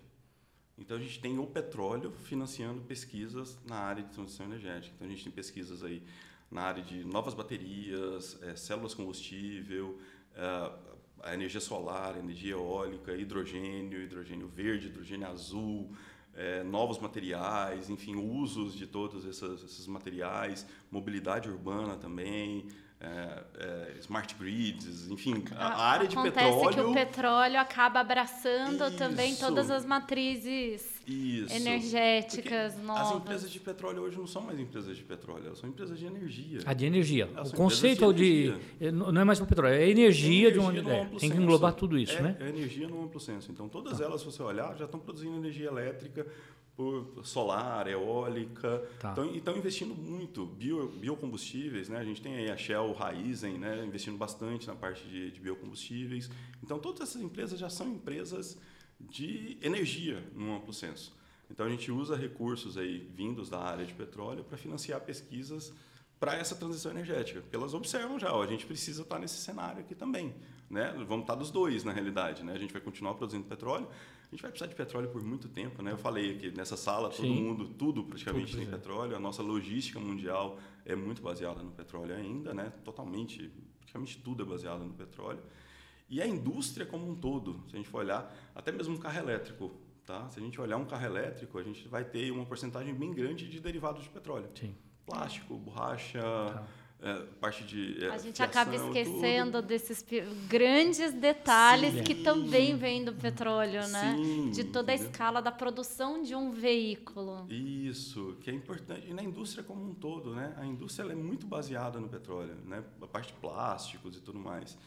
[0.77, 4.93] Então a gente tem o petróleo financiando pesquisas na área de transição energética.
[4.93, 6.03] Então a gente tem pesquisas aí
[6.51, 9.99] na área de novas baterias, eh, células combustível,
[10.35, 10.71] eh,
[11.23, 15.91] a energia solar, energia eólica, hidrogênio, hidrogênio verde, hidrogênio azul,
[16.35, 22.67] eh, novos materiais, enfim, usos de todos essas- esses materiais, mobilidade urbana também,
[22.99, 26.73] é, é, smart grids, enfim, a, A- área de Acontece petróleo.
[26.73, 29.45] que o petróleo acaba abraçando também Isso.
[29.45, 31.55] todas as matrizes Isso.
[31.55, 33.07] energéticas Porque novas.
[33.07, 36.05] As empresas de petróleo hoje não são mais empresas de petróleo, elas são empresas de
[36.05, 36.59] energia.
[36.65, 37.29] A de energia.
[37.33, 38.23] Elas o conceito de.
[38.23, 38.61] de energia.
[38.81, 40.71] eh, Não é mais o petróleo, é energia, de uma.
[40.71, 42.37] no é, amplo tem que englobar tudo isso, é, né?
[42.41, 43.51] É energia no amplo senso.
[43.51, 46.27] Então, todas elas, se você olhar, já estão produzindo energia elétrica
[46.75, 48.83] por solar, eólica.
[48.99, 49.11] Tá.
[49.13, 50.45] Então, e estão investindo muito.
[50.45, 51.97] Bio, biocombustíveis, né?
[51.97, 53.83] A gente tem aí a Shell, Raizen, né?
[53.83, 56.29] investindo bastante na parte de, de biocombustíveis.
[56.61, 58.59] Então, todas essas empresas já são empresas
[58.99, 61.15] de energia no amplo senso.
[61.49, 65.73] Então, a gente usa recursos aí vindos da área de petróleo para financiar pesquisas
[66.19, 67.41] para essa transição energética.
[67.41, 70.35] Porque elas observam já, ó, a gente precisa estar nesse cenário aqui também.
[70.69, 70.91] Né?
[71.07, 72.43] Vamos estar dos dois, na realidade.
[72.43, 72.53] Né?
[72.53, 75.81] A gente vai continuar produzindo petróleo, a gente vai precisar de petróleo por muito tempo.
[75.81, 75.91] Né?
[75.91, 77.41] Eu falei aqui, nessa sala, todo Sim.
[77.41, 78.71] mundo, tudo praticamente Tudo, tem é.
[78.71, 79.15] petróleo.
[79.15, 82.73] A nossa logística mundial é muito baseada no petróleo ainda, né?
[82.83, 85.41] totalmente, praticamente tudo é baseado no petróleo.
[86.09, 89.19] E a indústria como um todo, se a gente for olhar, até mesmo um carro
[89.19, 89.71] elétrico,
[90.05, 90.29] tá?
[90.29, 93.47] Se a gente olhar um carro elétrico, a gente vai ter uma porcentagem bem grande
[93.47, 94.49] de derivados de petróleo.
[94.55, 94.73] Sim.
[95.05, 96.63] Plástico, borracha, Tá.
[97.01, 99.67] é, parte de é, A gente fiação, acaba esquecendo tudo.
[99.67, 100.03] desses
[100.47, 102.03] grandes detalhes Sim.
[102.03, 104.15] que também vêm do petróleo, né?
[104.17, 105.11] Sim, De toda a entendeu?
[105.11, 107.45] escala da produção de um veículo.
[107.49, 109.07] Isso, que é importante.
[109.09, 110.53] E na indústria como um todo, né?
[110.57, 112.83] A indústria ela é muito baseada no petróleo, né?
[113.01, 114.77] A parte de plásticos e tudo mais.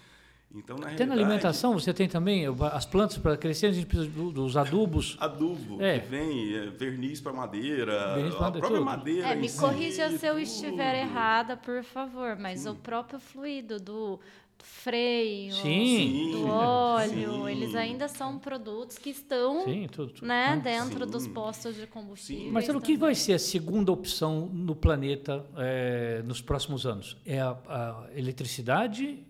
[0.52, 4.10] Então, na Até na alimentação você tem também as plantas para crescer, a gente precisa
[4.10, 5.16] do- dos adubos.
[5.20, 6.00] Adubo, É.
[6.00, 8.84] que vem, é, verniz para madeira, Verniz pra a madeira, própria tudo.
[8.84, 9.28] madeira.
[9.28, 10.42] É, me si, corrija se eu tudo.
[10.42, 14.18] estiver errada, por favor, mas o próprio fluido do
[14.62, 16.32] freio, Sim.
[16.32, 17.50] do Sim, óleo, sim.
[17.50, 20.12] eles ainda são produtos que estão Sim, tudo.
[20.12, 20.26] tudo.
[20.26, 21.10] né, dentro Sim.
[21.10, 22.52] dos postos de combustível.
[22.52, 27.16] Marcelo, o que vai ser a segunda opção no planeta eh, nos próximos anos?
[27.24, 29.24] É a, a eletricidade,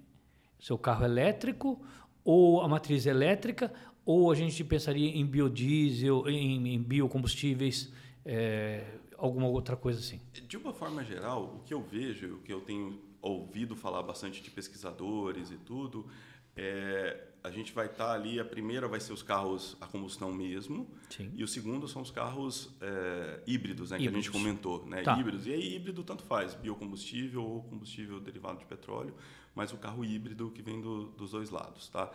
[0.61, 1.81] seu carro elétrico,
[2.25, 3.73] ou a matriz elétrica,
[4.05, 7.93] ou a gente pensaria em biodiesel, em, em biocombustíveis,
[8.25, 8.85] eh,
[9.17, 10.21] alguma outra coisa assim?
[10.47, 14.43] De uma forma geral, o que eu vejo, o que eu tenho ouvido falar bastante
[14.43, 16.07] de pesquisadores e tudo,
[16.57, 20.87] é a gente vai estar ali, a primeira vai ser os carros a combustão mesmo,
[21.09, 21.33] Sim.
[21.35, 24.27] e o segundo são os carros é, híbridos, né, que a Híbridos.
[24.27, 25.19] gente comentou, né, Tá.
[25.19, 25.47] híbridos.
[25.47, 29.15] E aí híbrido tanto faz, biocombustível ou combustível derivado de petróleo,
[29.55, 32.13] mas o carro híbrido que vem do- dos dois lados, tá?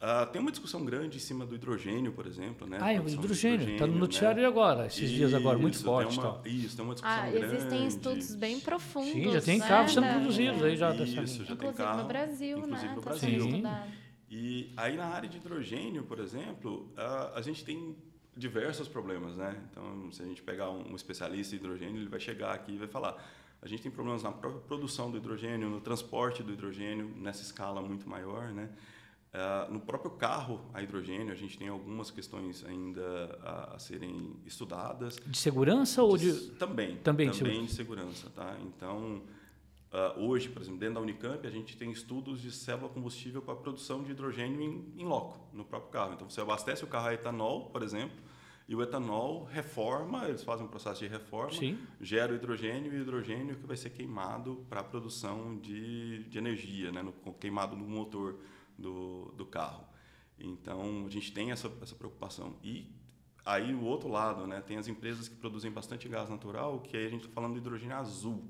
[0.00, 2.78] Ah, tem uma discussão grande em cima do hidrogênio, por exemplo, né?
[2.80, 3.68] Ah, é o hidrogênio.
[3.70, 3.98] Está no né?
[3.98, 6.10] noticiário agora, esses dias agora, muito Isso, forte.
[6.10, 6.46] Tem uma, tal.
[6.46, 7.56] isso, tem uma discussão Ah, grande.
[7.56, 9.10] existem estudos bem profundos.
[9.10, 11.26] Sim, já tem né, carros sendo produzidos aí já dessa Isso, linha.
[11.28, 12.94] já tem Inclusive carro, no Brasil, inclusive né?
[12.94, 13.40] no tá Brasil.
[13.42, 13.62] Sim.
[14.30, 17.96] E aí na área de hidrogênio, por exemplo, a, a gente tem
[18.36, 19.60] diversos problemas, né?
[19.70, 22.78] Então, se a gente pegar um, um especialista em hidrogênio, ele vai chegar aqui e
[22.78, 23.16] vai falar:
[23.60, 27.82] a gente tem problemas na própria produção do hidrogênio, no transporte do hidrogênio nessa escala
[27.82, 28.68] muito maior, né?
[29.32, 34.36] Ah, no próprio carro a hidrogênio, a gente tem algumas questões ainda a, a serem
[34.46, 35.16] estudadas.
[35.26, 36.32] De segurança ou de.
[36.52, 36.96] Também.
[36.98, 38.56] Também Também, de de segurança, tá?
[38.62, 39.22] Então,
[39.92, 43.54] ah, hoje, por exemplo, dentro da Unicamp, a gente tem estudos de célula combustível para
[43.54, 46.14] produção de hidrogênio em, em loco, no próprio carro.
[46.14, 48.16] Então, você abastece o carro a etanol, por exemplo,
[48.68, 51.78] e o etanol reforma, eles fazem um processo de reforma, Sim.
[52.00, 56.36] gera o hidrogênio e o hidrogênio que vai ser queimado para a produção de, de
[56.36, 57.02] energia, né?
[57.02, 58.38] no, queimado no motor
[58.78, 59.84] do, do carro.
[60.38, 62.56] Então, a gente tem essa, essa preocupação.
[62.62, 62.90] E
[63.44, 64.60] aí, o outro lado, né?
[64.60, 67.58] tem as empresas que produzem bastante gás natural, que aí a gente está falando do
[67.58, 68.44] hidrogênio azul.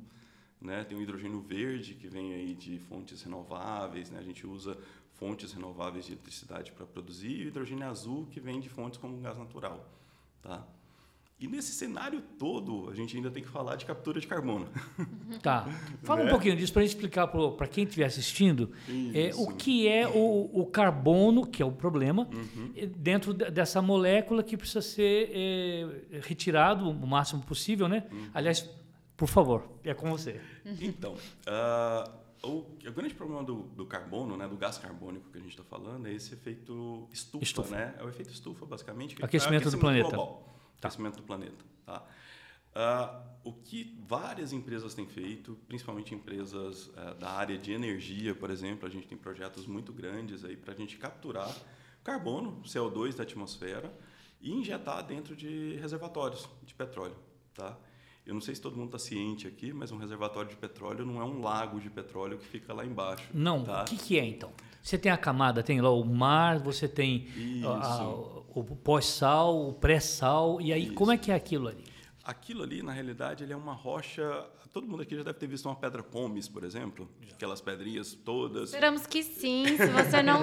[0.60, 0.84] Né?
[0.84, 4.18] Tem o hidrogênio verde, que vem aí de fontes renováveis, né?
[4.18, 4.78] a gente usa
[5.14, 9.18] fontes renováveis de eletricidade para produzir, e o hidrogênio azul, que vem de fontes como
[9.20, 9.88] gás natural.
[10.42, 10.66] Tá?
[11.40, 14.66] E nesse cenário todo, a gente ainda tem que falar de captura de carbono.
[15.42, 15.68] Tá.
[16.02, 16.30] Fala um Né?
[16.30, 18.72] pouquinho disso para explicar para quem estiver assistindo
[19.14, 22.72] é, o que é o, o carbono, que é o problema, Uhum.
[22.74, 28.04] eh, dentro de- dessa molécula que precisa ser eh, retirado o máximo possível, né?
[28.10, 28.30] Uhum.
[28.34, 28.68] Aliás,
[29.16, 30.40] por favor, é com você.
[30.80, 31.14] Então,
[31.46, 32.10] ah,
[32.42, 32.48] o,
[32.88, 36.06] o grande problema do, do carbono, né, do gás carbônico que a gente está falando,
[36.08, 37.76] é esse efeito estufa, Estufa.
[37.76, 37.94] né?
[37.98, 39.14] É o efeito estufa, basicamente.
[39.14, 40.08] que é Aquecimento do planeta.
[40.08, 41.64] Global, Aquecimento do planeta.
[41.84, 42.06] Tá?
[42.74, 48.50] Ah, o que várias empresas têm feito, principalmente empresas ah, da área de energia, por
[48.50, 51.52] exemplo, a gente tem projetos muito grandes aí para a gente capturar
[52.04, 53.92] carbono, CO2 da atmosfera
[54.40, 57.16] e injetar dentro de reservatórios de petróleo.
[57.54, 57.76] Tá?
[58.28, 61.18] Eu não sei se todo mundo está ciente aqui, mas um reservatório de petróleo não
[61.18, 63.24] é um lago de petróleo que fica lá embaixo.
[63.32, 63.80] Não, Tá?
[63.80, 64.50] o que, que é então?
[64.82, 67.26] Você tem a camada, tem lá o mar, você tem
[67.64, 68.06] a-
[68.54, 70.92] o pós-sal, o pré-sal, e aí Isso.
[70.92, 71.84] como é que é aquilo ali?
[72.28, 74.46] Aquilo ali, na realidade, ele é uma rocha.
[74.70, 78.68] Todo mundo aqui já deve ter visto uma pedra pomes, por exemplo, aquelas pedrinhas todas.
[78.68, 79.64] Esperamos que sim.
[79.78, 80.40] Se você não,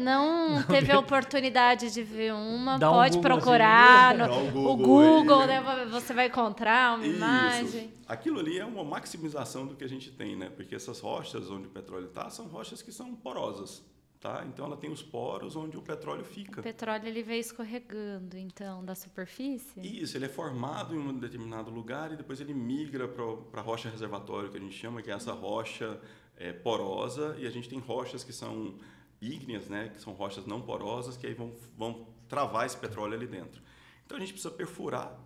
[0.00, 4.32] não teve a oportunidade de ver uma, Dá um pode Google procurar assim.
[4.32, 5.86] no um o Google Google, né?
[5.92, 7.16] Você vai encontrar uma Isso.
[7.16, 7.92] imagem.
[8.08, 10.50] Aquilo ali é uma maximização do que a gente tem, né?
[10.50, 13.84] Porque essas rochas onde o petróleo está são rochas que são porosas,
[14.20, 14.44] tá?
[14.46, 16.62] Então ela tem os poros onde o petróleo O fica.
[16.62, 19.80] petróleo ele veio escorregando, então, da superfície.
[19.80, 23.88] Isso, ele é formado em um determinado lugar e depois ele migra para a rocha
[23.88, 26.00] reservatório, que a gente chama, que é essa rocha
[26.36, 28.78] é, porosa, e a gente tem rochas que são
[29.20, 33.26] ígneas, né, que são rochas não porosas, que aí vão, vão travar esse petróleo ali
[33.26, 33.62] dentro.
[34.04, 35.18] Então a gente precisa perfurar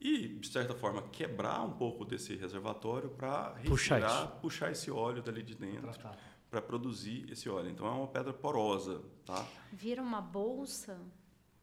[0.00, 5.42] e, de certa forma, quebrar um pouco desse reservatório para Puxar puxar esse óleo dali
[5.42, 5.90] de dentro
[6.54, 7.68] para produzir esse óleo.
[7.70, 9.44] Então é uma pedra porosa, tá?
[9.72, 10.96] Vira uma bolsa?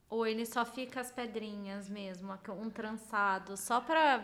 [0.10, 4.20] Ou ele só fica as pedrinhas mesmo, um trançado, só para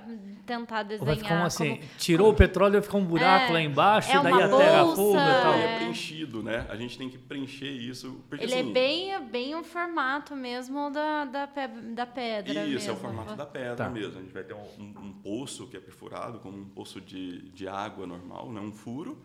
[0.45, 3.53] tentar desenhar vai ficar um assim, como- tirou o petróleo, vai ficar um buraco É,
[3.53, 5.53] lá embaixo, é daí a terra fuga e tal.
[5.53, 5.65] Ele É.
[5.73, 6.67] é preenchido, né?
[6.69, 8.21] A gente tem que preencher isso.
[8.30, 12.91] Porque, Ele assim, é bem, bem o formato mesmo da, da, da pedra Isso, é
[12.91, 13.08] o mesmo.
[13.08, 13.89] formato da pedra Tá.
[13.89, 14.19] mesmo.
[14.19, 17.43] A gente vai ter um, um- um poço que é perfurado, como um poço de,
[17.51, 19.17] de água normal, não um furo,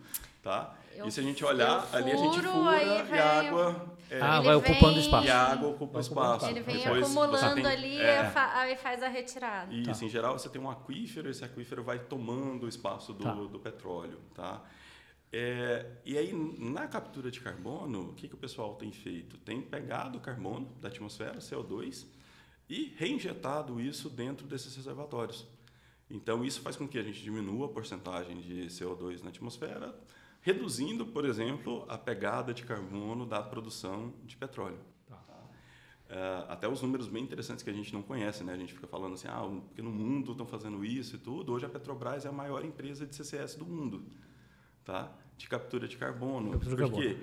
[0.43, 0.77] tá?
[0.95, 3.97] Eu e se a gente olhar, ali a gente fura aí e a água...
[4.11, 5.27] é, Ah, vai ocupando vem- espaço.
[5.27, 6.47] e a água ocupa espaço.
[6.47, 9.73] Ele vem Depois acumulando tem- ali é, e faz a retirada.
[9.73, 10.07] Isso, Tá.
[10.07, 13.33] em geral, você tem um aquífero, esse aquífero vai tomando o espaço do, Tá.
[13.33, 14.63] do petróleo, tá?
[15.33, 19.39] É, e aí, na captura de carbono, o que, que o pessoal tem feito?
[19.39, 22.05] Tem pegado o carbono da atmosfera, CO2,
[22.69, 25.47] e reinjetado isso dentro desses reservatórios.
[26.11, 29.95] Então, isso faz com que a gente diminua a porcentagem de CO2 na atmosfera,
[30.43, 34.79] reduzindo, por exemplo, a pegada de carbono da produção de petróleo.
[36.13, 38.53] É, até os números bem interessantes que a gente não conhece, né?
[38.53, 41.55] A gente fica falando assim, ah, porque no mundo estão fazendo isso e tudo.
[41.55, 44.05] Hoje a Petrobras é a maior empresa de CCS do mundo,
[44.85, 45.11] tá?
[45.39, 46.51] De captura de carbono.
[46.51, 47.19] Captura de porque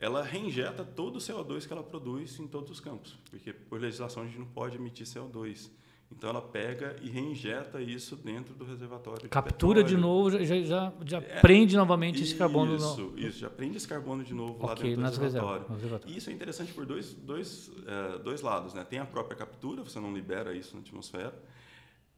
[0.00, 4.22] ela reinjeta todo o CO2 que ela produz em todos os campos, porque por legislação
[4.22, 5.70] a gente não pode emitir CO2.
[6.16, 9.22] Então ela pega e reinjeta isso dentro do reservatório.
[9.22, 12.76] de Captura de novo, já, já, já prende novamente esse carbono.
[12.76, 15.66] Isso, no, isso, já prende esse carbono de novo lá Ok, dentro do reservatório.
[15.68, 16.14] reservatórios.
[16.14, 18.74] E isso é interessante por dois, dois, eh, dois lados.
[18.74, 18.84] Né?
[18.84, 21.34] Tem a própria captura, você não libera isso na atmosfera.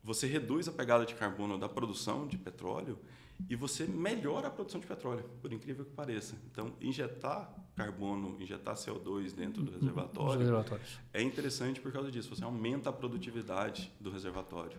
[0.03, 2.99] Você reduz a pegada de carbono da produção de petróleo
[3.49, 6.37] e você melhora a produção de petróleo, por incrível que pareça.
[6.51, 10.65] Então, injetar carbono, injetar CO2 dentro do nos reservatório
[11.13, 12.35] é interessante por causa disso.
[12.35, 14.79] Você aumenta a produtividade do reservatório.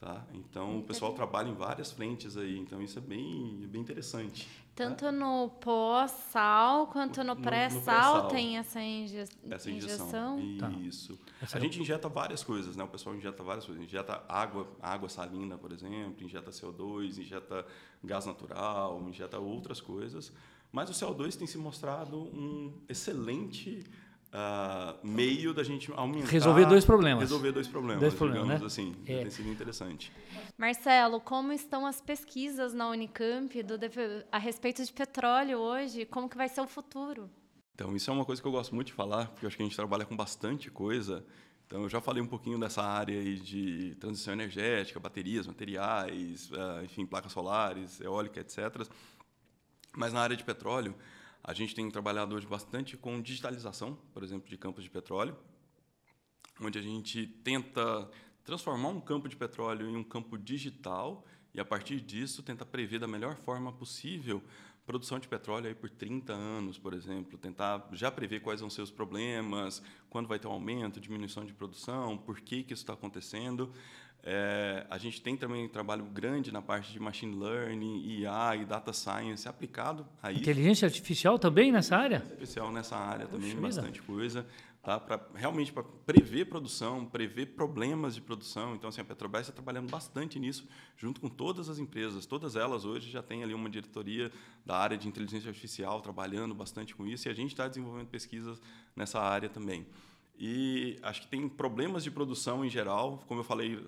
[0.00, 0.24] Tá?
[0.32, 2.58] Então, o pessoal trabalha em várias frentes aí.
[2.58, 4.48] Então, isso é bem, bem interessante.
[4.74, 8.28] Tanto no pós-sal quanto no pré-sal pré-sal.
[8.28, 9.18] tem essa, inje
[9.50, 10.38] Essa injeção.
[10.40, 10.58] injeção.
[10.58, 10.70] Tá.
[10.80, 11.20] Isso.
[11.42, 12.82] Essa a é- gente injeta várias coisas, né?
[12.82, 13.84] O pessoal injeta várias coisas.
[13.84, 17.66] Injeta água, água salina, por exemplo, injeta CO2, injeta
[18.02, 20.32] gás natural, injeta outras coisas.
[20.72, 23.84] Mas o CO2 tem se mostrado um excelente
[24.32, 26.28] ah, meio da gente aumentar...
[26.28, 27.22] Resolver dois problemas.
[27.22, 28.66] Resolver dois problemas, Dois problemas, digamos né?
[28.66, 28.96] assim.
[29.06, 29.22] É.
[29.22, 30.12] Tem sido interessante.
[30.56, 33.74] Marcelo, como estão as pesquisas na Unicamp do,
[34.30, 36.04] a respeito de petróleo hoje?
[36.04, 37.28] Como que vai ser o futuro?
[37.74, 39.62] Então, isso é uma coisa que eu gosto muito de falar, porque eu acho que
[39.62, 41.24] a gente trabalha com bastante coisa.
[41.66, 46.84] Então, eu já falei um pouquinho dessa área aí de transição energética, baterias, materiais, eh,
[46.84, 48.86] enfim, placas solares, eólica, etc.
[49.96, 50.94] Mas na área de petróleo,
[51.42, 55.36] a gente tem trabalhado hoje bastante com digitalização, por exemplo, de campos de petróleo,
[56.60, 58.10] onde a gente tenta
[58.44, 61.24] transformar um campo de petróleo em um campo digital
[61.54, 64.42] e, a partir disso, tenta prever da melhor forma possível
[64.90, 68.82] produção de petróleo aí por 30 anos, por exemplo, tentar já prever quais vão ser
[68.82, 72.94] os problemas, quando vai ter um aumento, diminuição de produção, por que, que isso está
[72.94, 73.72] acontecendo.
[74.22, 78.64] É, a gente tem também um trabalho grande na parte de machine learning, IA e
[78.66, 82.16] data science aplicado a isso Inteligência artificial também nessa área?
[82.16, 83.62] especial nessa área também, vida.
[83.62, 84.46] bastante coisa,
[84.82, 85.00] tá?
[85.00, 88.74] Para realmente para prever produção, prever problemas de produção.
[88.74, 92.26] Então, assim, a Petrobras está trabalhando bastante nisso, junto com todas as empresas.
[92.26, 94.30] Todas elas hoje já têm ali uma diretoria
[94.66, 98.60] da área de inteligência artificial trabalhando bastante com isso e a gente está desenvolvendo pesquisas
[98.94, 99.86] nessa área também.
[100.42, 103.78] E acho que tem problemas de produção em geral, como eu falei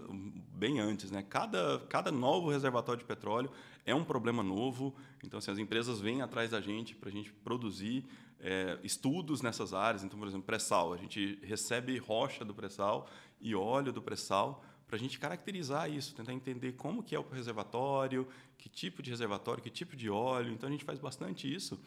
[0.53, 1.25] bem antes, né?
[1.27, 3.51] Cada, cada novo reservatório de petróleo
[3.87, 4.95] é um problema novo.
[5.25, 8.05] Então, assim, as empresas vêm atrás da gente para a gente produzir
[8.38, 10.05] é, estudos nessas áreas.
[10.05, 10.93] Então, por exemplo, pré-sal.
[10.93, 13.09] A gente recebe rocha do pré-sal
[13.41, 17.27] e óleo do pré-sal para a gente caracterizar isso, tentar entender como que é o
[17.27, 20.53] reservatório, que tipo de reservatório, que tipo de óleo.
[20.53, 21.81] Então, a gente faz bastante isso.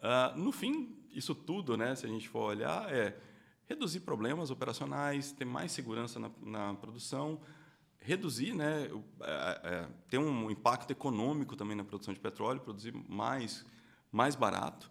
[0.00, 3.18] Ah, no fim, isso tudo, né, se a gente for olhar, é
[3.66, 7.40] reduzir problemas operacionais, ter mais segurança na, na produção,
[7.98, 8.88] reduzir, né,
[9.20, 13.64] é, é, ter um impacto econômico também na produção de petróleo, produzir mais,
[14.12, 14.90] mais barato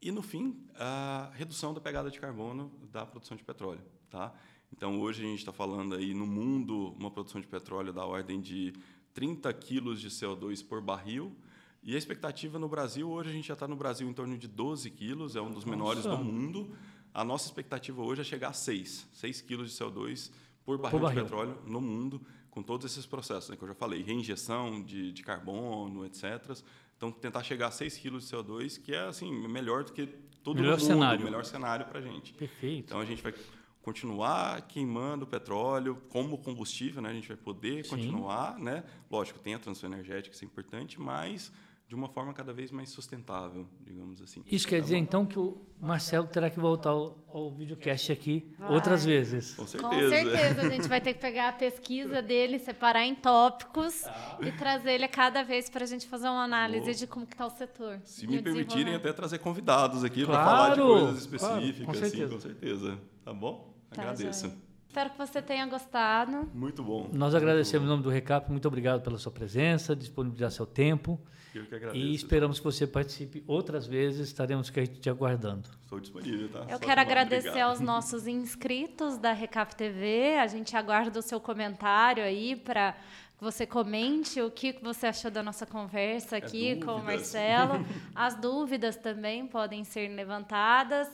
[0.00, 3.82] e, no fim, a redução da pegada de carbono da produção de petróleo.
[4.10, 4.32] Tá?
[4.72, 8.40] Então, hoje a gente está falando aí no mundo uma produção de petróleo da ordem
[8.40, 8.72] de
[9.14, 11.36] 30 quilos de CO2 por barril,
[11.84, 14.46] e a expectativa no Brasil, hoje a gente já está no Brasil em torno de
[14.46, 16.76] 12 quilos, é um dos menores do mundo.
[17.14, 20.30] A nossa expectativa hoje é chegar a 6, 6 quilos de CO2
[20.64, 21.22] por barril, por barril.
[21.24, 22.20] de petróleo no mundo,
[22.50, 26.56] com todos esses processos né, que eu já falei, reinjeção de, de carbono, etc.
[26.96, 30.06] Então, tentar chegar a 6 quilos de CO2, que é assim melhor do que
[30.42, 31.24] todo melhor mundo, cenário.
[31.24, 32.32] melhor cenário para a gente.
[32.34, 32.86] Perfeito.
[32.86, 33.34] Então, a gente vai
[33.82, 37.10] continuar queimando petróleo como combustível, né?
[37.10, 37.90] A gente vai poder Sim.
[37.90, 38.84] continuar, né?
[39.10, 41.52] Lógico, tem a transição energética, isso é importante, mas
[41.88, 44.42] de uma forma cada vez mais sustentável, digamos assim.
[44.50, 48.72] Isso quer dizer, então, que o Marcelo terá que voltar ao, ao videocast aqui vai.
[48.72, 49.54] outras vezes.
[49.54, 49.92] Com certeza.
[49.92, 50.62] Com certeza.
[50.62, 54.38] A gente vai ter que pegar a pesquisa dele, separar em tópicos ah.
[54.40, 56.94] e trazer ele cada vez para a gente fazer uma análise oh.
[56.94, 58.00] de como está o setor.
[58.04, 60.42] Se me permitirem, até trazer convidados aqui claro.
[60.42, 62.24] para falar de coisas específicas, claro, com, certeza.
[62.24, 62.98] Assim, com certeza.
[63.22, 63.74] Tá bom?
[63.90, 64.71] Tá, Agradeço.
[64.92, 66.50] Espero que você tenha gostado.
[66.52, 67.08] Muito bom.
[67.14, 68.50] Nós agradecemos em nome do Recap.
[68.50, 71.18] Muito obrigado pela sua presença, disponibilizar seu tempo.
[71.54, 72.04] Eu que agradeço.
[72.04, 74.28] E esperamos que você participe outras vezes.
[74.28, 75.66] Estaremos te aguardando.
[75.82, 76.66] Estou disponível, tá?
[76.68, 77.70] Eu Só quero agradecer obrigado.
[77.70, 80.36] aos nossos inscritos da Recap TV.
[80.38, 85.30] A gente aguarda o seu comentário aí para que você comente o que você achou
[85.30, 87.82] da nossa conversa é aqui é com o Marcelo.
[88.14, 91.08] As dúvidas também podem ser levantadas.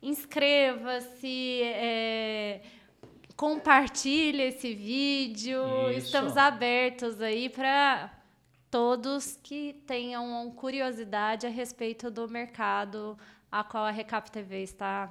[0.00, 1.60] Inscreva-se.
[1.62, 2.62] É
[3.38, 5.62] compartilhe esse vídeo.
[5.90, 6.06] Isso.
[6.06, 8.10] Estamos abertos aí para
[8.68, 13.16] todos que tenham curiosidade a respeito do mercado
[13.50, 15.10] a qual a Recap TV está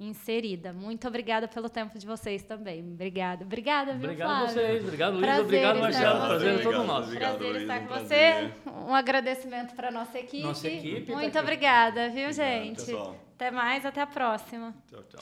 [0.00, 0.72] inserida.
[0.72, 2.80] Muito obrigada pelo tempo de vocês também.
[2.80, 3.44] Obrigada.
[3.44, 4.46] Obrigada, viu, Obrigado Flávio?
[4.46, 4.84] a vocês.
[4.84, 5.40] Obrigado, Luiz.
[5.40, 6.26] Obrigado, Marcelo.
[6.26, 7.08] Prazer é todo nosso.
[7.08, 8.52] Obrigado, prazer estar com você.
[8.88, 10.42] Um agradecimento para a nossa equipe.
[10.42, 11.12] Nossa equipe.
[11.12, 12.86] Muito tá obrigada, viu, obrigado, gente?
[12.86, 13.16] Pessoal.
[13.34, 14.74] Até mais, até a próxima.
[14.90, 15.20] Tchau, tchau.